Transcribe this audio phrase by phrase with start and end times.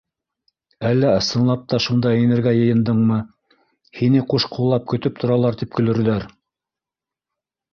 [0.91, 3.19] Әллә ысынлап та шунда инергә йыйындыңмы,
[3.99, 6.27] һине ҡушҡуллап көтөп торалар тип көлөрҙәр.